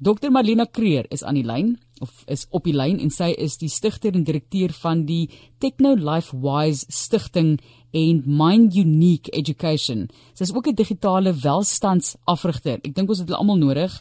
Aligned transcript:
Dr 0.00 0.30
Marlena 0.30 0.64
Creer 0.64 1.04
is 1.12 1.20
aan 1.20 1.36
die 1.36 1.44
lyn 1.44 1.74
of 2.00 2.22
is 2.32 2.46
op 2.56 2.64
die 2.64 2.72
lyn 2.72 2.96
en 3.04 3.10
sy 3.12 3.34
is 3.36 3.58
die 3.60 3.68
stigter 3.68 4.14
en 4.16 4.22
direkteur 4.24 4.72
van 4.72 5.02
die 5.04 5.26
Techno 5.60 5.92
Life 5.92 6.32
Wise 6.40 6.86
Stichting 6.88 7.58
en 7.92 8.22
Mind 8.24 8.78
Unique 8.80 9.28
Education. 9.36 10.06
Sy 10.32 10.46
is 10.46 10.54
ook 10.56 10.68
'n 10.72 10.74
digitale 10.74 11.34
welstandsafrigter. 11.34 12.80
Ek 12.80 12.94
dink 12.94 13.10
ons 13.10 13.18
het 13.18 13.26
dit 13.26 13.36
almal 13.36 13.58
nodig. 13.58 13.92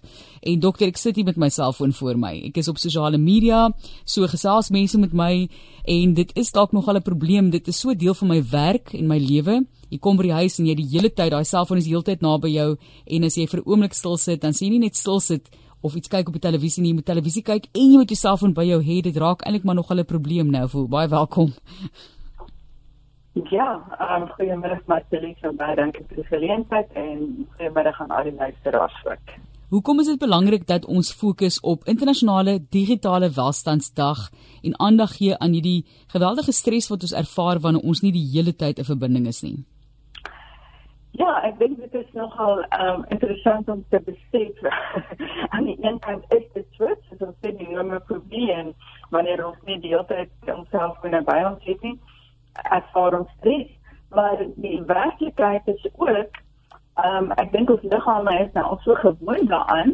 En 0.42 0.60
dokter, 0.60 0.88
ek 0.88 0.98
sit 0.98 1.16
hier 1.16 1.26
met 1.26 1.36
my 1.36 1.50
selfoon 1.50 1.92
voor 1.92 2.18
my. 2.18 2.44
Ek 2.46 2.58
is 2.58 2.70
op 2.70 2.78
sosiale 2.78 3.18
media, 3.18 3.70
so 4.06 4.26
gesels 4.28 4.70
mense 4.70 4.98
met 4.98 5.12
my 5.14 5.50
en 5.84 6.14
dit 6.14 6.32
is 6.36 6.52
dalk 6.52 6.72
nog 6.72 6.88
al 6.88 6.96
'n 6.96 7.02
probleem. 7.02 7.50
Dit 7.50 7.68
is 7.68 7.80
so 7.80 7.94
deel 7.94 8.14
van 8.14 8.28
my 8.28 8.42
werk 8.50 8.94
en 8.94 9.08
my 9.08 9.18
lewe. 9.18 9.66
Jy 9.90 9.98
kom 9.98 10.16
by 10.16 10.24
die 10.24 10.32
huis 10.32 10.60
en 10.60 10.66
jy 10.66 10.76
die 10.76 10.88
hele 10.88 11.10
tyd 11.10 11.32
daai 11.32 11.44
selfoon 11.44 11.78
is 11.78 11.88
heeltyd 11.88 12.22
naby 12.22 12.48
jou 12.48 12.78
en 13.06 13.24
as 13.24 13.36
jy 13.36 13.48
vir 13.48 13.60
'n 13.60 13.66
oomblik 13.66 13.94
stil 13.94 14.18
sit, 14.18 14.42
dan 14.42 14.54
sien 14.54 14.72
jy 14.72 14.80
nie 14.80 14.86
net 14.88 14.96
stil 14.96 15.20
sit 15.20 15.50
of 15.82 15.96
iets 15.96 16.08
kyk 16.08 16.28
op 16.28 16.34
die 16.34 16.42
televisie 16.42 16.84
nie, 16.84 16.92
jy 16.92 17.00
moet 17.00 17.06
televisie 17.06 17.44
kyk 17.44 17.70
en 17.74 17.92
jy 17.92 17.98
moet 17.98 18.10
jouself 18.10 18.40
van 18.40 18.54
by 18.54 18.66
jou 18.68 18.82
hê. 18.84 19.02
Dit 19.02 19.18
raak 19.18 19.46
eintlik 19.46 19.64
maar 19.64 19.76
nog 19.76 19.92
'n 19.92 20.06
probleem 20.06 20.52
nou. 20.52 20.68
Voel 20.70 20.88
baie 20.88 21.08
welkom. 21.08 21.54
Ja, 23.50 23.80
um, 24.02 24.28
goeiemiddag 24.28 24.82
Marcelie, 24.88 25.36
baie 25.56 25.76
dankie 25.76 26.04
vir 26.10 26.16
die 26.16 26.26
geleentheid 26.26 26.90
en 26.94 27.48
goeiemiddag 27.56 28.02
aan 28.02 28.12
al 28.12 28.24
die 28.24 28.34
luisteraars 28.34 29.06
ook. 29.06 29.38
Hoekom 29.70 30.00
is 30.00 30.08
dit 30.08 30.20
belangrik 30.20 30.68
dat 30.68 30.86
ons 30.86 31.12
fokus 31.14 31.60
op 31.62 31.84
internasionale 31.86 32.56
digitale 32.70 33.30
welstandsdag 33.30 34.30
en 34.64 34.80
aandag 34.80 35.16
gee 35.18 35.38
aan 35.38 35.54
hierdie 35.54 35.86
geweldige 36.08 36.52
stres 36.52 36.90
wat 36.90 37.06
ons 37.06 37.14
ervaar 37.14 37.60
wanneer 37.60 37.86
ons 37.86 38.02
nie 38.02 38.12
die 38.12 38.26
hele 38.34 38.56
tyd 38.56 38.80
'n 38.80 38.84
verbinding 38.84 39.28
is 39.28 39.44
nie? 39.44 39.66
Ja, 41.20 41.34
ek 41.44 41.58
dink 41.60 41.80
dit 41.82 41.96
is 42.00 42.12
nogal 42.16 42.62
um, 42.80 43.02
interessant 43.12 43.68
om 43.70 43.82
te 43.92 44.00
besef. 44.06 44.62
aan 45.54 45.66
die 45.68 45.76
een 45.82 45.98
kant 46.00 46.24
is 46.36 46.46
dit 46.54 46.68
swits, 46.78 47.10
so 47.10 47.28
ons 47.28 47.36
sê 47.44 47.52
die 47.60 47.68
nommer 47.68 48.00
probleem 48.08 48.70
wanneer 49.12 49.44
ons 49.44 49.58
nie 49.68 49.76
die 49.84 49.92
hele 49.92 50.06
tyd 50.08 50.54
onsself 50.54 50.96
binne 51.04 51.20
by 51.28 51.36
ons 51.50 51.66
het 51.68 51.84
nie, 51.84 51.98
ervaar 52.78 53.18
ons 53.20 53.34
stres. 53.42 53.74
Maar 54.16 54.46
die 54.64 54.80
werklikheid 54.88 55.68
is 55.74 55.84
ook, 55.98 56.40
um, 57.04 57.34
ek 57.36 57.52
dink 57.52 57.76
ons 57.76 57.84
liggame 57.92 58.38
is 58.46 58.56
nou 58.56 58.80
so 58.86 58.96
gewoond 59.04 59.52
daaraan, 59.52 59.92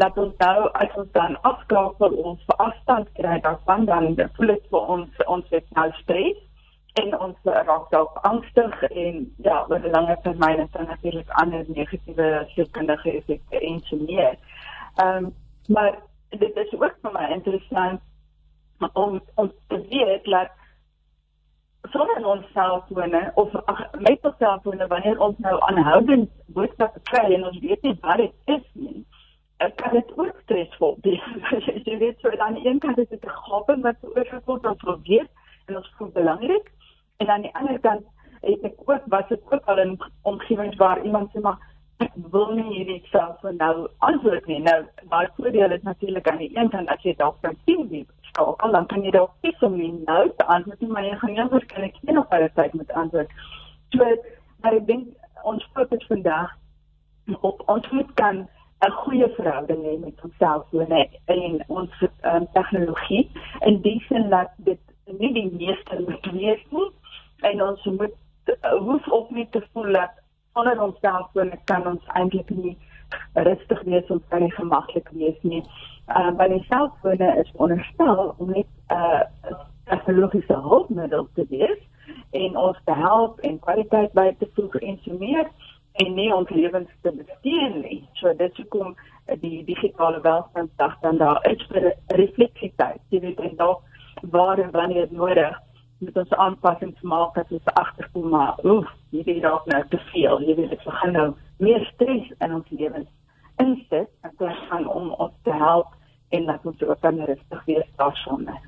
dat 0.00 0.16
ons 0.18 0.32
nou 0.40 0.72
as 0.80 0.96
ons 1.04 1.12
dan 1.12 1.36
afskakel 1.52 2.16
ons 2.24 2.40
vir 2.48 2.64
afstand 2.70 3.12
kry 3.20 3.36
daarvan, 3.44 3.84
dan 3.92 4.16
voel 4.38 4.56
dit 4.56 4.72
vir 4.72 4.92
ons, 4.96 5.24
ons 5.36 5.52
het 5.52 5.68
nou 5.76 5.90
stres 6.00 6.40
en 6.94 7.14
ons 7.18 7.36
raak 7.42 7.90
dalk 7.90 8.18
angstig 8.22 8.82
en 8.82 9.34
ja, 9.42 9.64
oor 9.68 9.78
'n 9.78 9.90
langer 9.90 10.18
termyn 10.22 10.58
het 10.58 10.72
dan 10.72 10.86
natuurlik 10.86 11.30
ander 11.30 11.64
negatiewe 11.66 12.46
sielkundige 12.54 13.10
effekte 13.10 13.60
en 13.60 13.80
so 13.80 13.96
meer. 13.96 14.36
Ehm 14.96 15.24
um, 15.24 15.34
maar 15.66 15.98
dit 16.28 16.56
is 16.56 16.72
ook 16.72 16.94
vir 17.02 17.12
my 17.12 17.26
interessant 17.30 18.00
om 18.92 19.22
om 19.34 19.52
te 19.68 19.86
weet 19.88 20.24
dat 20.24 20.50
sonder 21.82 22.26
ons 22.26 22.46
selfone 22.52 23.30
of 23.34 23.52
met 23.98 24.18
ons 24.22 24.36
selfone 24.38 24.86
wanneer 24.86 25.20
ons 25.20 25.38
nou 25.38 25.60
aanhoudend 25.60 26.30
boodskappe 26.46 27.00
kry 27.00 27.34
en 27.34 27.46
ons 27.46 27.58
weet 27.58 27.82
nie 27.82 27.98
wat 28.00 28.16
dit 28.16 28.32
is 28.44 28.66
nie 28.72 29.04
kan 29.74 29.92
dit 29.92 30.12
ook 30.16 30.40
stresvol 30.42 30.98
wees. 31.00 31.26
jy 31.86 31.98
weet 31.98 32.20
so 32.20 32.30
aan 32.36 32.54
die 32.54 32.66
een 32.66 32.78
kant 32.78 32.98
is 32.98 33.08
dit 33.08 33.24
'n 33.24 33.28
gaping 33.28 33.82
wat 33.82 33.96
veroorsaak 34.00 34.44
word 34.44 34.62
van 34.62 34.76
probeer 34.76 35.26
en 35.66 35.76
ons 35.76 35.92
voel 35.96 36.08
belangrik 36.08 36.72
En 37.16 37.30
aan 37.30 37.46
die 37.46 37.54
ander 37.54 37.78
kant 37.78 38.02
het 38.40 38.62
ek 38.62 38.80
ook 38.84 39.06
was 39.06 39.28
dit 39.28 39.40
ook 39.50 39.64
al 39.64 39.78
in 39.78 39.98
omgewings 40.22 40.76
waar 40.76 41.02
iemand 41.04 41.30
sê 41.30 41.40
maar 41.40 41.60
ek 42.02 42.14
wil 42.30 42.50
nie 42.56 42.66
hierdie 42.72 43.00
self 43.10 43.40
van 43.40 43.56
nou 43.56 43.88
antwoord 44.08 44.46
nie. 44.50 44.60
Nou 44.62 44.80
daai 45.12 45.28
voordeel 45.36 45.76
is 45.76 45.82
natuurlik 45.82 46.28
aan 46.28 46.42
die 46.42 46.50
een 46.56 46.70
kant 46.70 46.88
as 46.88 47.02
jy 47.06 47.14
dalk 47.20 47.38
kan 47.40 47.56
sien 47.64 47.86
wie 47.92 48.06
skakel 48.30 48.72
dan 48.76 48.86
kan 48.86 49.04
jy 49.06 49.12
dalk 49.14 49.36
kies 49.40 49.62
om 49.68 49.76
nie 49.78 49.92
nou 50.06 50.24
te 50.36 50.46
antwoord 50.56 50.80
nie, 50.80 50.90
maar 50.90 51.06
jy 51.06 51.18
gaan 51.20 51.36
nie 51.36 51.46
waarskynlik 51.52 52.00
nie 52.02 52.16
nog 52.18 52.28
baie 52.32 52.50
tyd 52.58 52.74
met 52.74 52.92
antwoord. 53.02 53.30
So 53.94 54.10
maar 54.62 54.80
ek 54.80 54.86
dink 54.90 55.30
ons 55.44 55.70
fokus 55.76 56.06
vandag 56.10 56.50
op 57.40 57.62
ons 57.68 57.90
moet 57.90 58.10
kan 58.20 58.48
'n 58.84 58.90
goeie 59.04 59.28
verhouding 59.36 59.84
hê 59.84 59.98
met 60.00 60.24
onsself 60.24 60.66
en 60.72 61.64
ons 61.68 61.90
um, 62.02 62.46
tegnologie 62.52 63.30
in 63.60 63.80
die 63.82 64.00
sin 64.08 64.28
dat 64.28 64.50
dit 64.56 64.80
nie 65.18 65.32
die 65.32 65.50
meeste 65.56 66.00
moet 66.06 66.26
wees 66.32 66.64
nie 66.70 66.90
en 67.50 67.62
ons 67.62 67.84
moet 67.84 68.16
uh, 68.52 68.72
hoef 68.88 69.10
ook 69.12 69.30
nie 69.30 69.46
te 69.50 69.62
voel 69.72 69.92
dat 69.92 70.20
sonder 70.54 70.82
ons 70.82 71.00
selfone 71.00 71.58
kan 71.70 71.86
ons 71.86 72.12
eintlik 72.18 72.50
nie 72.50 72.76
rustig 73.46 73.82
wees 73.88 74.10
of 74.10 74.22
kan 74.28 74.42
nie 74.42 74.54
gemaklik 74.54 75.08
wees 75.12 75.40
nie. 75.42 75.62
Uh, 76.08 76.30
maar 76.36 76.48
die 76.52 76.64
selfone 76.68 77.30
is 77.42 77.52
onderstel 77.56 78.34
om 78.38 78.50
net 78.56 78.70
'n 78.88 78.94
uh, 78.94 79.60
tegnologiese 79.84 80.56
hulpmiddel 80.68 81.28
te 81.34 81.46
wees 81.48 81.80
en 82.30 82.56
ons 82.56 82.78
te 82.84 82.92
help 82.92 83.40
en 83.40 83.58
kwaliteit 83.58 84.12
by 84.12 84.34
te 84.38 84.48
voeg 84.54 84.74
en 84.74 84.98
so 85.04 85.18
meer 85.18 85.48
en 85.92 86.14
nie 86.14 86.34
ons 86.34 86.50
lewens 86.50 86.90
te 87.02 87.12
bestuur 87.12 87.74
nie. 87.74 88.00
So 88.12 88.34
dit 88.34 88.50
is 88.50 88.56
hoekom 88.56 88.96
die 89.40 89.64
digitale 89.64 90.20
welstandsdag 90.20 90.96
dan 91.00 91.16
daar 91.16 91.40
is 91.50 91.62
vir 91.70 91.92
refleksietyd. 92.06 93.00
Jy 93.08 93.20
weet 93.20 93.40
en 93.40 93.56
dalk 93.56 93.82
waar 94.22 94.58
en 94.58 94.70
wanneer 94.70 95.08
nodig 95.10 95.60
met 96.04 96.16
ons 96.22 96.32
aanpassings 96.46 97.02
maak 97.02 97.34
dat 97.34 97.52
ons 97.52 97.74
agterkom 97.80 98.28
maar 98.34 98.58
oef 98.64 98.88
hierdie 99.10 99.40
raak 99.40 99.66
nou 99.66 99.82
te 99.90 100.00
veel. 100.12 100.40
Jy 100.48 100.56
weet 100.60 100.72
ek 100.76 100.84
begin 100.84 101.12
nou 101.12 101.28
meer 101.58 101.84
stres 101.94 102.32
in 102.40 102.54
ons 102.54 102.70
lewens 102.70 103.10
insit 103.62 104.10
en 104.26 104.34
dit 104.38 104.64
gaan 104.68 104.88
om 104.90 105.12
ons 105.12 105.36
te 105.46 105.54
help 105.54 105.92
en 106.34 106.50
dat 106.50 106.66
ons 106.66 106.82
ook 106.82 107.00
kan 107.00 107.20
rustig 107.30 107.64
wees 107.70 107.88
daarsonder. 108.00 108.58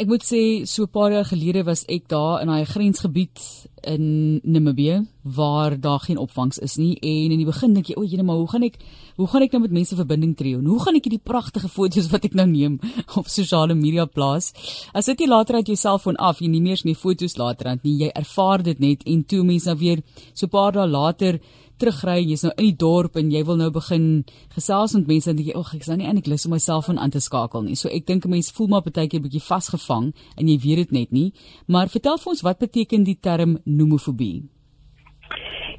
Ek 0.00 0.08
moet 0.08 0.24
sê 0.24 0.64
so 0.64 0.84
'n 0.84 0.94
paar 0.96 1.12
jaar 1.12 1.28
gelede 1.28 1.64
was 1.64 1.84
ek 1.84 2.08
daar 2.08 2.40
in 2.40 2.48
daai 2.48 2.64
grensgebied 2.64 3.68
in 3.86 4.40
Namibië 4.44 5.06
waar 5.22 5.80
daar 5.80 6.00
geen 6.00 6.18
opvangs 6.18 6.58
is 6.58 6.76
nie 6.76 6.96
en 7.00 7.30
in 7.32 7.38
die 7.38 7.46
begin 7.46 7.74
dink 7.74 7.90
jy 7.90 7.96
o, 7.96 8.04
jene 8.04 8.22
maar 8.22 8.36
hoe 8.36 8.48
gaan 8.48 8.64
ek 8.66 8.78
hoe 9.16 9.28
gaan 9.28 9.42
ek 9.42 9.52
nou 9.52 9.62
met 9.62 9.76
mense 9.76 9.96
verbinding 9.96 10.36
tree 10.36 10.56
en 10.56 10.66
hoe 10.66 10.80
gaan 10.80 10.96
ek 10.96 11.08
hierdie 11.08 11.22
pragtige 11.32 11.68
foto's 11.68 12.10
wat 12.12 12.24
ek 12.24 12.36
nou 12.38 12.46
neem 12.48 12.78
op 13.20 13.28
sosiale 13.28 13.74
media 13.74 14.06
plaas 14.06 14.52
as 14.94 15.10
dit 15.12 15.24
jy 15.24 15.28
later 15.28 15.60
uit 15.60 15.72
jou 15.72 15.76
selfoon 15.76 16.16
af 16.16 16.40
jy 16.40 16.48
nie 16.48 16.62
meer 16.64 16.80
meer 16.84 16.96
foto's 16.96 17.36
later 17.36 17.72
aan 17.72 17.82
nie 17.84 17.98
jy 18.04 18.12
ervaar 18.14 18.62
dit 18.62 18.80
net 18.80 19.04
en 19.06 19.24
toe 19.24 19.44
mense 19.44 19.68
nou 19.68 19.78
weer 19.78 20.02
so 20.34 20.46
'n 20.46 20.50
paar 20.50 20.72
dae 20.72 20.86
later 20.86 21.40
terugry 21.80 22.20
jy's 22.28 22.44
nou 22.44 22.52
in 22.58 22.68
die 22.68 22.76
dorp 22.82 23.16
en 23.20 23.30
jy 23.32 23.40
wil 23.48 23.58
nou 23.60 23.70
begin 23.72 24.06
gesels 24.54 24.94
met 24.96 25.08
mense 25.08 25.30
en 25.30 25.38
dink 25.38 25.50
jy 25.50 25.56
ag 25.58 25.72
ek 25.76 25.84
is 25.86 25.90
nou 25.90 25.96
nie 26.00 26.08
eintlik 26.10 26.28
lus 26.30 26.46
om 26.48 26.54
myself 26.54 26.90
aan 26.92 27.14
te 27.14 27.22
skakel 27.24 27.64
nie. 27.64 27.76
So 27.76 27.88
ek 27.88 28.06
dink 28.06 28.26
'n 28.26 28.30
mens 28.30 28.50
voel 28.52 28.68
maar 28.68 28.82
baie 28.82 29.08
keer 29.08 29.20
'n 29.20 29.26
bietjie 29.28 29.40
vasgevang 29.40 30.12
en 30.36 30.48
jy 30.48 30.58
weet 30.58 30.76
dit 30.76 30.92
net 30.92 31.12
nie. 31.12 31.32
Maar 31.66 31.88
vertel 31.88 32.18
vir 32.18 32.30
ons 32.30 32.42
wat 32.42 32.58
beteken 32.58 33.04
die 33.04 33.18
term 33.20 33.58
nomofobie? 33.76 34.48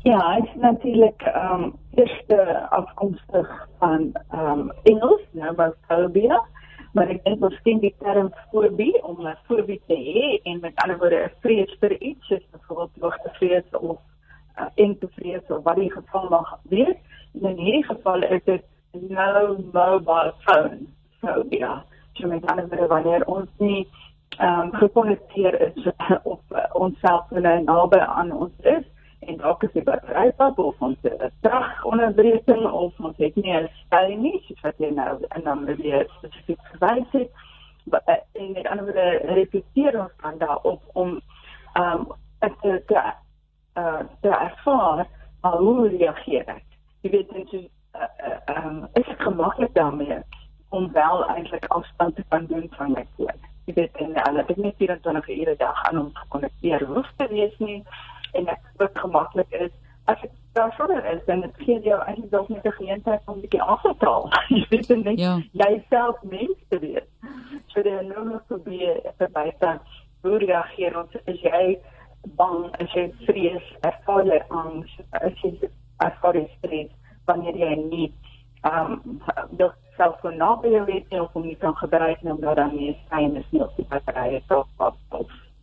Ja, 0.04 0.36
dit 0.36 0.44
is 0.44 0.62
natuurlik 0.62 1.22
ehm 1.22 1.64
um, 1.64 1.74
eerste 1.94 2.70
afkomstig 2.70 3.68
van 3.80 4.12
ehm 4.30 4.60
um, 4.60 4.72
Engels, 4.84 5.22
nomophobia. 5.32 6.42
Maar 6.94 7.08
ek 7.14 7.24
dink 7.24 7.44
ons 7.48 7.60
ken 7.64 7.80
die 7.80 7.94
term 8.04 8.32
fobie 8.52 9.04
om 9.04 9.28
'n 9.28 9.38
fobie 9.48 9.82
te 9.88 9.96
hê 9.96 10.40
en 10.44 10.60
met 10.60 10.82
ander 10.84 10.98
woorde 10.98 11.20
'n 11.26 11.36
vrees 11.40 11.76
vir 11.80 11.94
iets, 12.02 12.28
soos 12.28 12.46
byvoorbeeld 12.52 13.00
hoogtevrees 13.00 13.70
of 13.72 14.00
uh, 14.60 14.66
en 14.76 14.98
te 14.98 15.08
vrees 15.08 15.46
of 15.48 15.64
wat 15.64 15.76
die 15.76 15.92
geval 15.92 16.30
mag 16.30 16.60
wees. 16.64 16.98
En 17.34 17.50
in 17.50 17.58
hierdie 17.58 17.86
geval 17.86 18.22
is 18.24 18.44
dit 18.44 18.64
no 18.92 19.58
mobile 19.74 20.34
phone. 20.44 20.80
So 21.22 21.46
ja, 21.50 21.84
jy 22.14 22.28
moet 22.28 22.48
dan 22.48 22.68
weer 22.70 22.88
wanneer 22.88 23.26
ons 23.26 23.50
nie 23.58 23.88
ehm 24.38 24.60
um, 24.60 24.74
gekonnekteer 24.74 25.62
is 25.62 25.88
of 26.34 26.40
uh, 26.52 26.66
ons 26.74 27.00
selfone 27.00 27.62
naby 27.64 28.00
aan 28.00 28.32
ons 28.32 28.54
is 28.60 28.86
en 29.20 29.38
dalk 29.38 29.64
is 29.64 29.74
dit 29.74 29.84
battery 29.86 30.32
pap 30.38 30.60
of 30.60 30.80
ons 30.82 30.98
trag 31.46 31.84
onderbreking 31.86 32.64
of 32.66 33.00
ons 33.00 33.18
het 33.18 33.36
nie 33.36 33.54
'n 33.54 33.70
stel 33.86 34.16
nie, 34.18 34.44
soos 34.48 34.62
wat 34.62 34.78
jy 34.78 34.90
nou 34.90 35.18
en 35.30 35.44
dan 35.44 35.66
weer 35.66 36.08
spesifiek 36.18 36.62
gewys 36.72 37.12
het. 37.12 37.30
Maar 37.84 38.02
uh, 38.08 38.16
en 38.42 38.52
met 38.52 38.68
ander 38.68 38.86
woorde 38.86 39.34
repeteer 39.34 40.00
ons 40.00 40.16
dan 40.22 40.38
daarop 40.38 40.82
om 40.94 41.22
ehm 41.74 42.00
um, 42.00 42.08
te, 42.62 42.84
te 42.88 43.02
uh 43.78 44.02
te 44.22 44.30
ervaar 44.30 45.08
hoe 45.42 45.88
reageer 45.88 46.46
ek? 46.48 46.66
Jy 47.02 47.10
weet 47.12 47.30
dit 47.34 47.54
is 47.54 47.68
uh, 47.96 48.10
uh, 48.28 48.66
um, 48.66 48.88
is 48.94 49.16
gemaklik 49.18 49.74
daarmee 49.74 50.20
om 50.70 50.92
wel 50.92 51.26
eintlik 51.26 51.66
afstand 51.66 52.16
te 52.16 52.24
kan 52.30 52.46
doen 52.46 52.68
van 52.78 52.92
my 52.92 53.06
foon 53.16 53.51
jy 53.66 53.74
weet 53.78 54.02
en 54.04 54.14
dat 54.14 54.50
ek 54.50 54.58
net 54.58 54.76
24 54.78 55.30
ure 55.38 55.56
dag 55.56 55.84
aan 55.90 56.02
hom 56.02 56.12
gekonnekteer 56.24 56.86
hoef 56.94 57.10
te 57.18 57.28
wees 57.32 57.58
nie 57.60 57.84
en 58.34 58.48
ek 58.48 58.62
ook 58.78 59.00
gemaklik 59.06 59.58
is 59.66 59.72
as 60.12 60.18
ek 60.28 60.32
daar 60.58 60.74
sonder 60.78 61.06
is 61.14 61.22
dan 61.26 61.42
het 61.42 61.64
gee 61.64 61.80
jou 61.80 62.00
eintlik 62.04 62.32
dalk 62.32 62.50
net 62.50 62.66
'n 62.66 62.78
geleentheid 62.80 63.22
om 63.26 63.38
'n 63.38 63.42
bietjie 63.42 63.62
af 63.62 63.82
te 63.82 63.94
taal 64.00 64.30
jy 64.58 64.66
weet 64.70 64.90
net 65.04 65.20
ja. 65.20 65.40
jouself 65.52 66.22
mens 66.24 66.58
te 66.70 66.80
wees 66.80 67.08
so 67.68 67.82
dit 67.82 68.02
is 68.02 68.08
nou 68.08 68.26
nog 68.30 68.46
probeer 68.48 69.02
vir 69.18 69.30
baie 69.32 69.54
hoe 70.22 70.38
reageer 70.38 70.98
ons 70.98 71.16
as 71.26 71.40
jy 71.42 71.80
bang, 72.38 72.66
as 72.80 72.96
jy 72.96 73.08
vrees, 73.26 73.70
ervaar 73.88 74.28
jy 74.30 74.40
angs, 74.54 74.98
as 75.18 75.38
jy 75.44 75.54
ervaar 76.06 76.38
jy 76.38 76.48
stres 76.58 76.92
wanneer 77.30 77.58
jy 77.58 77.72
nie 77.82 78.10
ehm 78.62 78.92
um, 78.92 79.22
dat 79.58 79.74
selfoon 79.98 80.38
naby 80.38 80.74
jou 80.76 80.84
het 80.92 81.10
nie 81.10 81.22
of 81.22 81.36
om 81.36 81.46
nie 81.46 81.58
kan 81.62 81.76
gebruik 81.76 82.22
nie 82.22 82.34
omdat 82.34 82.56
dan 82.56 82.76
nie 82.76 82.98
skyn 83.06 83.36
is 83.36 83.48
nie 83.52 83.64
of 83.64 83.74
die 83.78 83.86
batterye 83.90 84.42
tot 84.48 84.68
wat 84.78 84.96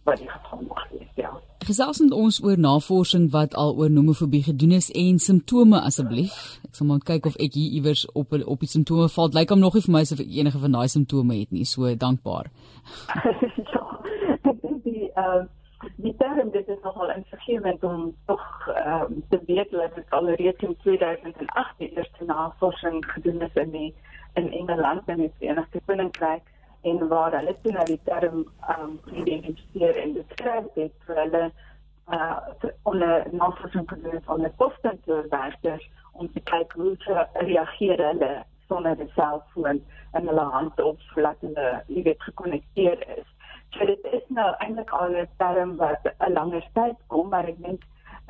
wat 0.09 0.19
die 0.19 0.29
geval 0.29 0.63
mag 0.69 0.85
wees 0.91 1.11
ja. 1.15 1.31
Gesels 1.69 2.01
met 2.01 2.13
ons 2.17 2.39
oor 2.45 2.59
navorsing 2.59 3.29
wat 3.35 3.55
al 3.55 3.75
oor 3.77 3.91
nomofobie 3.91 4.43
gedoen 4.43 4.73
is 4.79 4.89
en 4.91 5.19
simptome 5.19 5.81
asseblief. 5.81 6.39
Ek 6.69 6.79
sal 6.79 6.89
maar 6.89 7.03
kyk 7.11 7.29
of 7.29 7.37
ek 7.37 7.59
hier 7.59 7.75
iewers 7.81 8.07
op 8.15 8.33
op 8.39 8.65
die 8.65 8.71
simptome 8.71 9.09
val. 9.13 9.29
Lyk 9.37 9.53
hom 9.53 9.61
nog 9.61 9.77
nie 9.77 9.85
vir 9.85 9.95
my 9.97 10.03
asof 10.07 10.23
ek 10.25 10.33
enige 10.41 10.63
van 10.65 10.79
daai 10.79 10.89
simptome 10.89 11.37
het 11.43 11.53
nie. 11.53 11.67
So 11.69 11.93
dankbaar. 12.07 12.49
ja, 13.75 13.85
ek 14.41 14.63
dink 14.63 14.83
die 14.87 15.11
ehm 15.13 15.45
uh, 15.45 15.47
die 15.97 16.15
term 16.19 16.51
dit 16.51 16.69
is 16.69 16.81
nogal 16.83 17.11
insiggewend 17.11 17.85
om 17.85 18.17
tog 18.27 18.69
um, 18.69 19.25
te 19.29 19.41
weet 19.47 19.71
dat 19.71 19.95
dit 19.95 20.11
alreeds 20.11 20.63
in 20.63 20.77
2008 20.83 21.75
die 21.79 21.97
eerste 21.97 22.25
navorsing 22.25 23.05
gedoen 23.13 23.43
is 23.43 23.55
in 23.55 23.71
die 23.71 23.95
in 24.35 24.53
Engeland 24.53 25.03
en 25.07 25.15
in 25.15 25.21
die 25.23 25.35
Verenigde 25.39 25.81
Koninkryk 25.87 26.43
en 26.83 27.09
waar 27.09 27.33
hulle 27.39 27.57
toe 27.63 27.73
na 27.73 27.85
die 27.85 28.01
term 28.05 28.45
um, 28.75 29.01
identifiseer 29.13 29.97
en 30.03 30.13
beskryf 30.19 30.69
het 30.75 30.95
vir 31.07 31.23
hulle 31.23 31.45
uh 32.09 32.37
onder 32.83 33.27
navorsing 33.31 33.89
gedoen 33.89 34.23
van 34.25 34.41
die 34.41 34.53
postkantoorwerkers 34.57 35.91
om 36.13 36.33
te 36.33 36.41
kyk 36.41 36.73
hoe 36.73 36.95
ze 36.99 37.27
reageer 37.33 38.05
hulle 38.07 38.45
sonder 38.69 38.97
'n 38.99 39.11
selfoon 39.15 39.83
in 40.13 40.27
hulle 40.27 40.47
hand 40.55 40.81
of 40.81 41.17
laat 41.17 41.41
hulle 41.41 41.83
nie 41.87 42.03
weet 42.03 42.23
gekonnekteer 42.23 42.99
is. 43.19 43.29
So 43.71 43.87
dit 43.87 44.05
is 44.13 44.25
nou 44.29 44.55
eintlik 44.59 44.91
al 44.91 45.17
'n 45.23 45.29
term 45.37 45.77
wat 45.77 46.03
'n 46.19 46.33
langer 46.33 46.65
tyd 46.73 46.97
kom, 47.07 47.29
maar 47.29 47.49
ek 47.49 47.63
dink 47.63 47.83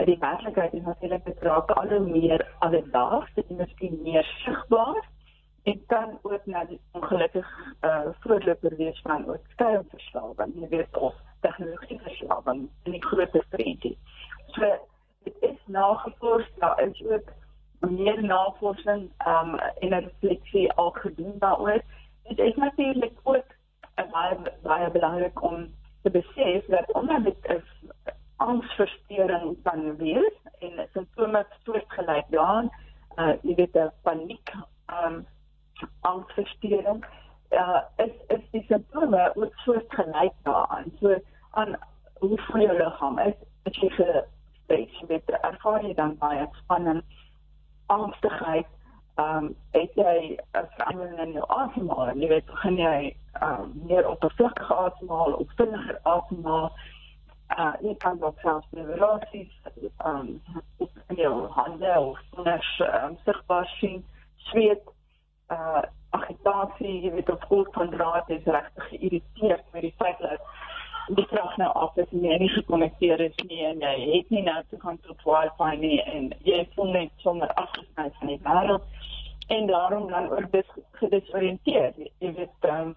die 0.06 0.18
werklikheid 0.18 0.74
is 0.74 0.82
natuurlik 0.82 1.24
betrokke 1.24 1.74
al 1.74 1.88
hoe 1.88 2.00
meer 2.00 2.46
alledaags, 2.58 3.34
dit 3.34 3.50
is 3.50 3.56
miskien 3.56 3.98
meer 4.02 4.26
sigbaar 4.44 5.02
en 5.62 5.82
kan 5.86 6.18
ook 6.22 6.46
na 6.46 6.64
die 6.64 6.80
ongelukkig 6.92 7.48
uh, 7.80 8.06
voorloper 8.20 8.76
wees 8.76 9.00
van 9.02 9.26
ook 9.28 9.42
skermverslawing, 9.48 10.54
jy 10.54 10.68
weet 10.68 10.96
of 10.96 11.14
tegnologie 11.40 12.00
verslawing 12.02 12.68
in 12.82 12.92
die 12.92 13.02
groter 13.04 13.44
prentjie. 13.48 13.98
So 14.46 14.70
dit 15.26 15.36
is 15.50 15.58
nagevors, 15.66 16.48
daar 16.62 16.82
is 16.82 17.02
ook 17.04 17.32
meer 17.80 18.22
navorsing 18.24 19.10
um, 19.26 19.54
en 19.58 19.94
'n 19.94 20.08
refleksie 20.08 20.72
al 20.72 20.90
gedoen 20.90 21.34
daaroor. 21.38 21.82
Dit 22.28 22.38
is 22.38 22.54
natuurlik 22.54 23.12
ook 23.22 23.57
baie 24.12 24.36
baie 24.62 24.90
belangrik 24.90 25.42
om 25.42 25.66
te 26.02 26.10
besef 26.10 26.66
dat 26.66 26.92
omdat 26.92 27.24
dit 27.24 27.48
'n 27.48 27.62
angsversteuring 28.36 29.56
kan 29.62 29.96
wees 29.96 30.36
en 30.58 30.88
simptome 30.92 31.46
soortgelyk 31.64 32.24
daaraan, 32.30 32.70
uh, 33.16 33.34
jy 33.42 33.54
weet 33.54 33.74
'n 33.74 33.90
paniek 34.02 34.52
um, 34.86 35.26
angsversteuring 36.00 37.04
uh, 37.50 37.80
is 37.96 38.12
is 38.26 38.44
die 38.50 38.64
simptome 38.68 39.32
ook 39.34 39.54
soort 39.54 39.94
gelyk 39.94 40.32
daaraan. 40.42 40.92
So 41.00 41.16
aan 41.50 41.76
hoe 42.18 42.38
voel 42.38 42.62
jou 42.62 42.76
liggaam? 42.76 43.18
Is 43.18 43.34
as 43.62 43.76
jy 43.76 43.90
gestres 43.90 45.02
met 45.08 45.30
ervaar 45.40 45.84
jy 45.84 45.94
dan 45.94 46.16
baie 46.18 46.48
spanning, 46.62 47.02
angstigheid, 47.86 48.66
ehm 48.66 48.77
um, 49.18 49.56
het 49.70 49.94
jy 49.94 50.38
'n 50.52 50.68
verandering 50.76 51.18
in 51.18 51.32
jou 51.32 51.44
asemhaling? 51.48 52.20
Jy 52.20 52.28
weet, 52.28 52.46
begin 52.46 52.76
jy 52.76 53.16
ehm 53.32 53.60
um, 53.60 53.82
meer 53.86 54.08
oppervlakkig 54.08 54.72
asemhaal 54.72 55.32
of 55.32 55.52
vinniger 55.56 55.98
asemhaal? 56.02 56.72
Uh, 57.58 57.72
jy 57.80 57.94
kan 57.96 58.22
ook 58.22 58.38
selfs 58.38 58.66
neuroses 58.70 59.60
ehm 59.98 60.16
um, 60.16 60.40
in 61.08 61.16
jou 61.16 61.46
hande 61.50 62.00
of 62.00 62.18
net 62.44 62.64
um, 62.80 63.18
sigbaar 63.24 63.66
sien, 63.66 64.04
sweet 64.36 64.82
uh 65.48 65.82
agitasie, 66.10 67.00
jy 67.04 67.10
weet 67.12 67.30
of 67.30 67.42
goed 67.50 67.68
van 67.72 67.90
draad 67.90 68.30
is 68.32 68.44
regtig 68.44 68.88
geïrriteerd 68.88 69.64
met 69.72 69.82
die 69.82 69.94
feit 69.96 70.18
dat 70.18 70.40
die 71.16 71.26
krag 71.26 71.56
nou 71.56 71.68
af 71.72 71.96
is 71.96 72.10
en 72.12 72.24
jy 72.24 72.36
nie 72.38 72.50
gekonnekteer 72.52 73.20
is 73.20 73.36
nie 73.48 73.64
en 73.64 73.80
jy 73.80 73.94
het 74.12 74.30
nie 74.34 74.42
nou 74.42 74.58
te 74.70 74.80
gaan 74.80 74.98
tot 75.06 75.24
wifi 75.24 75.76
nie 75.80 75.98
en 76.02 76.30
jy 76.44 76.62
voel 76.74 76.92
net 76.92 77.24
sommer 77.24 77.52
afgesny 77.62 78.08
van 78.18 78.32
die 78.32 78.40
wêreld 78.44 78.82
en 79.56 79.66
daarom 79.66 80.08
dan 80.10 80.28
ook 80.30 80.50
dis 80.52 80.72
gedesoriënteerd. 81.00 81.96
Jy 82.20 82.32
weet 82.36 82.68
um, 82.68 82.92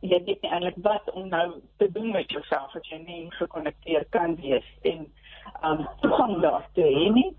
jy 0.00 0.18
weet 0.26 0.42
nie 0.42 0.50
eintlik 0.50 0.80
wat 0.82 1.10
om 1.14 1.28
nou 1.28 1.46
te 1.76 1.86
doen 1.92 2.10
met 2.16 2.30
jouself 2.34 2.74
as 2.76 2.90
jy 2.90 2.98
nie 3.04 3.20
gekonnekteer 3.38 4.04
kan 4.16 4.34
wees 4.42 4.66
en 4.90 5.06
um 5.68 5.86
toegang 6.02 6.40
daartoe 6.42 6.90
hê 6.96 7.06
nie 7.14 7.30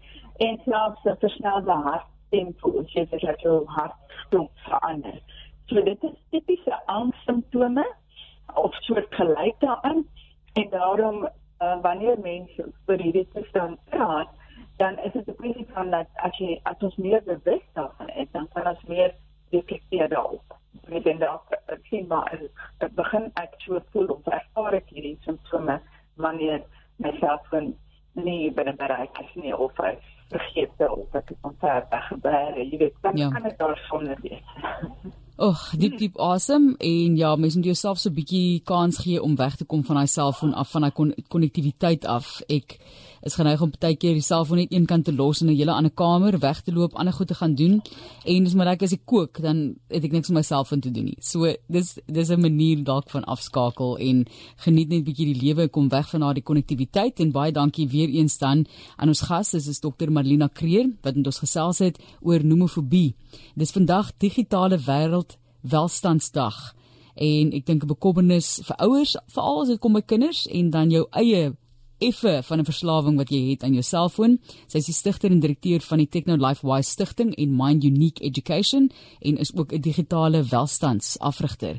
en 0.48 0.62
selfs 0.66 1.06
'n 1.06 1.20
versnelde 1.26 1.76
hart 1.88 2.08
tempo 2.32 2.80
as 2.80 2.94
jy 2.96 3.06
dit 3.12 3.24
laat 3.24 3.42
jou 3.42 3.66
hartklop 3.68 4.52
verander. 4.70 5.20
So 5.68 5.82
dit 5.82 6.04
is 6.04 6.16
tipiese 6.32 6.80
angssimptome 6.86 7.86
of 8.54 8.76
soort 8.86 9.16
gelyk 9.16 9.60
daaraan 9.60 10.06
en 10.54 10.70
daarom 10.70 11.28
uh, 11.60 11.82
wanneer 11.82 12.20
mense 12.20 12.66
oor 12.86 13.02
hierdie 13.02 13.28
toestand 13.34 13.80
praat, 13.90 14.30
dan 14.78 15.00
is 15.00 15.12
dit 15.12 15.28
'n 15.28 15.36
kwessie 15.36 15.68
van 15.74 15.90
dat 15.90 16.08
as 16.16 16.38
jy 16.38 16.60
as 16.64 16.80
ons 16.80 16.96
meer 16.96 17.24
bewus 17.24 17.66
daarvan 17.74 18.10
is, 18.10 18.28
dan 18.32 18.48
kan 18.54 18.68
ons 18.68 18.84
meer 18.88 19.14
reflekteer 19.50 20.10
daarop. 20.10 20.58
Met 20.88 21.06
en 21.06 21.22
ek 21.66 21.86
sien 21.90 22.08
maar 22.08 22.40
dit 22.78 22.96
begin 22.96 23.32
ek 23.34 23.54
so 23.58 23.82
voel 23.92 24.08
of 24.08 24.28
ervaar 24.28 24.74
ek 24.74 24.90
hierdie 24.90 25.18
simptome 25.22 25.82
wanneer 26.16 26.62
myself 26.96 27.48
van 27.50 27.76
nie 28.12 28.52
binne 28.52 28.74
bereik 28.76 29.20
is 29.20 29.36
nie 29.36 29.56
of 29.58 29.80
ek 29.80 30.02
vergeet 30.30 30.90
of 30.90 31.16
ek 31.16 31.30
het 31.30 31.38
ontfer 31.42 31.86
gebeur, 32.10 32.58
jy 32.58 32.78
weet, 32.78 32.96
dan 33.02 33.18
ja. 33.18 33.30
kan 33.30 33.46
ek 33.46 33.58
daar 33.58 33.78
sonder 33.90 34.18
wees. 34.22 34.46
Och, 35.40 35.58
diep 35.72 35.98
diep 35.98 36.18
awesome 36.20 36.76
en 36.80 37.16
ja, 37.18 37.36
mens 37.36 37.56
moet 37.56 37.66
jouself 37.66 38.00
so 38.00 38.10
'n 38.10 38.16
bietjie 38.16 38.60
kans 38.60 38.98
gee 38.98 39.22
om 39.24 39.38
weg 39.38 39.56
te 39.56 39.66
kom 39.66 39.86
van 39.86 39.96
daai 39.96 40.08
selfoon 40.08 40.54
af 40.54 40.72
van 40.72 40.82
daai 40.82 41.16
konnektiwiteit 41.28 42.06
af. 42.06 42.42
Ek 42.50 42.80
is 43.22 43.36
geneig 43.36 43.62
om 43.62 43.72
baie 43.80 43.96
keer 43.96 44.14
die 44.14 44.24
selfoon 44.24 44.58
net 44.58 44.74
een 44.74 44.86
kant 44.86 45.06
te 45.06 45.14
los 45.14 45.42
en 45.42 45.48
'n 45.48 45.56
hele 45.56 45.72
ander 45.72 45.92
kamer 45.92 46.40
weg 46.40 46.62
te 46.62 46.72
loop, 46.72 46.94
ander 46.94 47.14
goed 47.14 47.28
te 47.28 47.36
gaan 47.36 47.56
doen. 47.56 47.82
En 48.26 48.44
dis 48.44 48.54
maar 48.54 48.68
ek 48.68 48.84
as 48.84 48.94
ek 48.94 49.06
kook, 49.06 49.42
dan 49.42 49.76
het 49.88 50.04
ek 50.04 50.12
niks 50.12 50.30
om 50.30 50.36
myself 50.36 50.72
in 50.72 50.82
te 50.82 50.92
doen 50.92 51.06
nie. 51.06 51.18
So 51.20 51.54
dis 51.68 52.00
dis 52.06 52.30
'n 52.30 52.42
manier 52.42 52.84
dalk 52.84 53.10
van 53.10 53.24
afskakel 53.24 53.98
en 53.98 54.26
geniet 54.58 54.90
net 54.90 55.04
bietjie 55.04 55.34
die 55.34 55.42
lewe, 55.42 55.68
kom 55.68 55.90
weg 55.90 56.10
van 56.10 56.20
daai 56.20 56.42
konnektiwiteit 56.42 57.20
en 57.20 57.32
baie 57.32 57.52
dankie 57.52 57.88
weer 57.88 58.10
eens 58.10 58.38
dan 58.38 58.66
aan 58.98 59.08
ons 59.08 59.22
gas, 59.22 59.52
dis 59.52 59.68
is 59.68 59.80
dokter 59.80 60.12
Marlina 60.12 60.48
Kreer 60.48 60.90
wat 61.02 61.16
met 61.16 61.26
ons 61.26 61.40
gesels 61.40 61.80
het 61.80 62.00
oor 62.22 62.44
nomofobie. 62.44 63.16
Dis 63.56 63.72
vandag 63.72 64.12
digitale 64.18 64.78
wêreld 64.78 65.38
welstandsdag 65.62 66.76
en 67.20 67.52
ek 67.52 67.66
dink 67.66 67.84
'n 67.84 67.88
bekommernis 67.88 68.62
vir 68.64 68.76
ouers 68.80 69.18
veral 69.28 69.62
as 69.62 69.68
dit 69.68 69.80
kom 69.80 69.94
by 69.94 70.02
kinders 70.02 70.48
en 70.48 70.70
dan 70.70 70.90
jou 70.90 71.06
eie 71.12 71.56
effe 72.00 72.40
van 72.44 72.60
'n 72.60 72.66
verslawing 72.66 73.18
wat 73.18 73.30
jy 73.30 73.50
het 73.50 73.64
aan 73.64 73.74
jou 73.74 73.84
selfoon. 73.84 74.40
Sy 74.68 74.78
is 74.78 74.86
die 74.86 74.94
stigter 74.94 75.32
en 75.32 75.40
direkteur 75.40 75.82
van 75.82 75.98
die 75.98 76.08
Techno 76.08 76.36
Life 76.36 76.68
Wise 76.68 76.90
Stichting 76.90 77.36
en 77.36 77.56
Mind 77.56 77.84
Unique 77.84 78.24
Education 78.24 78.92
en 79.20 79.38
is 79.38 79.56
ook 79.56 79.74
'n 79.74 79.82
digitale 79.82 80.44
welstandsafrigter. 80.44 81.78